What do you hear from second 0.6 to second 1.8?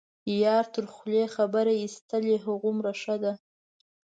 تر خولې خبر